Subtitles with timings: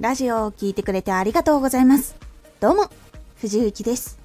[0.00, 2.14] ラジオを聴いてくれてありがとうございます。
[2.60, 2.88] どうも、
[3.40, 4.16] 藤幸です。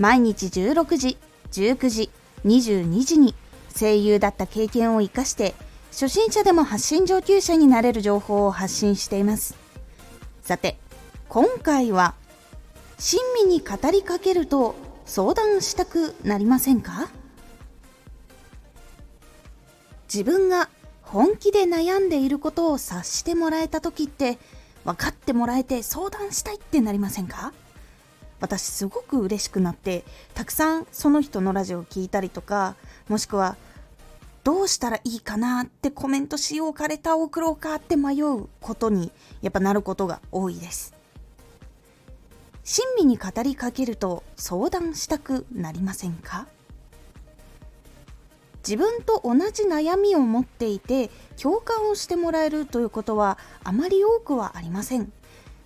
[0.00, 1.16] 毎日16時、
[1.52, 2.10] 19時、
[2.44, 3.36] 22時に
[3.78, 5.54] 声優だった経験を活かして、
[5.92, 9.54] 初心者でも発信上級者になれる情報を発信しています。
[10.42, 10.76] さて、
[11.28, 12.16] 今回は、
[12.98, 17.08] 親身に語りかけると相談したくなりませんか？
[20.12, 20.68] 自分が
[21.02, 24.38] 本気で悩んでいることを察してもらえた時って
[24.86, 27.52] 分かってもらえて相談したいってなりませんか？
[28.40, 30.04] 私すごく嬉しくなって
[30.34, 32.76] たくさんその人のラジオを聞いたりとか
[33.08, 33.56] もしくは
[34.44, 39.10] どうしたらいいかなってコメントしようかレターを送ろうかって迷うことに
[39.42, 40.94] やっぱなることが多いです。
[42.62, 46.46] 親身に語りかけると相談したくなりませんか？
[48.66, 55.12] 自分と同じ悩みを持っていて共感をしてもらえるということはあまり多くはありません。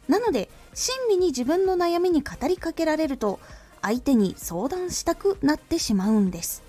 [0.09, 3.41] なので親身に自分の悩みに語りかけられると
[3.81, 6.63] 相手に相談したくなってしまうんです。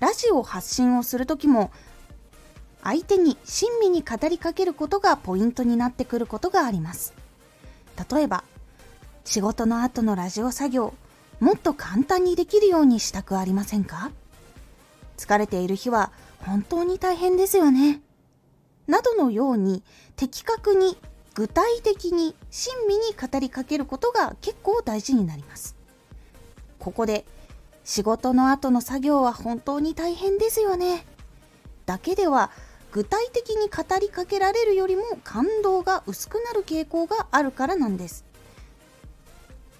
[0.00, 1.70] ラジオ発信をする時も
[2.82, 7.14] 相手に親身に語りかけることがポイントになってくることがあります。
[8.10, 8.44] 例えば
[9.24, 10.94] 仕事の後のラジオ作業
[11.40, 14.10] もっと簡単にできるようにしたくありませんか？
[15.18, 18.00] 疲れている日は本当に大変ですよね。
[18.86, 19.82] などのように
[20.16, 20.96] 的確に
[21.34, 25.76] 具体的に親身に語りかけることが結構大事になります。
[26.78, 27.26] ここで
[27.84, 31.04] 仕事の後の作業は本当に大変ですよね。
[31.84, 32.50] だけでは
[32.92, 38.24] 具体的に語りかけられるよりも感動が薄くなる傾向があるからなんです。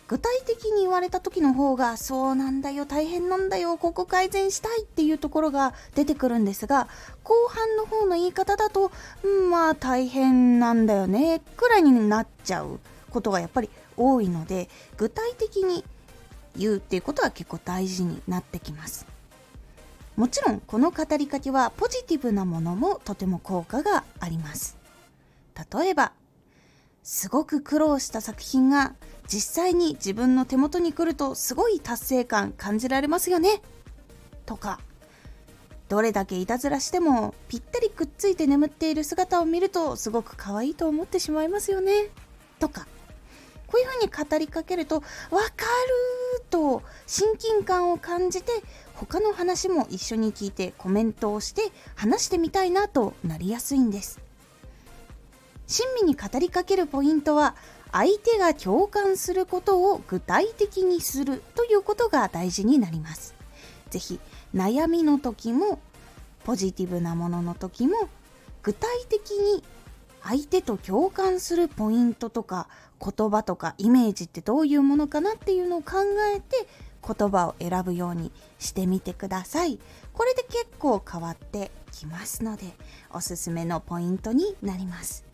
[0.08, 6.88] 具体的に言われた時の方がそうなんだよ大変なんだよここ改善したいっていうところが出てくるんですが
[7.22, 8.90] 後半の方の言い方だと、
[9.22, 13.68] うん、まあ大変なんだよねくらいになっちゃうことがやっぱり
[13.98, 15.84] 多いので具体的に
[16.56, 19.06] 言うっていうことは結構大事になってきます。
[20.16, 24.76] もちろんこの語りかけはポジティブなものもとても効果があります。
[25.72, 26.12] 例えば
[27.04, 28.94] すごく苦労した作品が
[29.28, 33.60] 実際に自分の手元に来るとすごい達成感感じられますよね
[34.46, 34.80] とか
[35.88, 42.10] どれだけいたずらしてもぴったりくっついて眠っている姿を見るとすごく可愛いと思ってしまいますよね
[42.58, 42.86] とか
[43.66, 44.96] こういうふうに語りかけると
[45.30, 45.44] 「わか
[46.34, 48.52] る!」と親近感を感じて
[48.94, 54.20] 他の話も一緒に聞いてコメントをして話してみたいなとなりやすいんです
[55.66, 57.54] 親身に語りかけるポイントは
[57.92, 63.34] 相手が共感することを具体的にするということが大事になります。
[63.90, 64.20] ぜひ
[64.54, 65.78] 悩みの時も
[66.44, 68.08] ポジティブなものの時も
[68.62, 69.62] 具体的に
[70.22, 72.68] 相手と共感するポイントとか
[73.00, 75.98] 言葉とかイメージってどういうものかなっていうのを考
[76.34, 76.66] えて
[77.06, 79.78] 言葉を選ぶようにしてみてください。
[80.12, 82.74] これで結構変わってきますので
[83.10, 85.27] おすすめのポイントになります。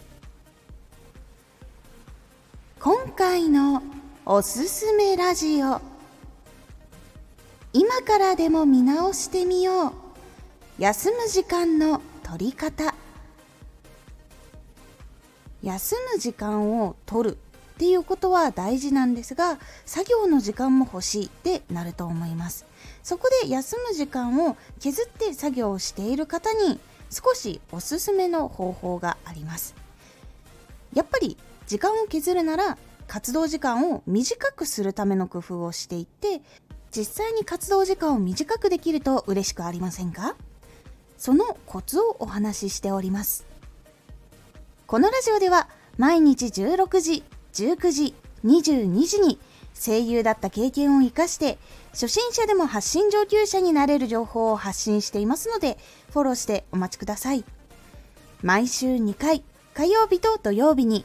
[2.84, 3.82] 今回の
[4.26, 5.80] おすすめラジオ。
[7.72, 9.92] 今からでも見直してみよう。
[10.76, 12.94] 休む時間の取り方。
[15.62, 22.66] 休む時間を取るっていうことは大事なんですが作業の時間も欲しいってなると思います。
[23.02, 26.78] そこで休む時間を削って作業をしている方に
[27.08, 29.74] 少しおすすめの方法があります。
[30.92, 36.42] やっぱり時間を削るなら活動時間を短くするための工夫をしていって
[36.90, 40.36] 実際に活動時間を短くできると嬉しくありませんか？
[41.18, 43.46] そのコツをお話ししております。
[44.86, 48.14] このラジオでは毎日16時19時
[48.44, 49.38] 22時に
[49.74, 51.58] 声優だった経験を生かして
[51.92, 55.78] 初心者でも発信上級者になれる情報を発信していますので
[56.12, 57.44] フォローしてお待ちください。
[58.42, 61.04] 毎週2回火曜日と土曜日に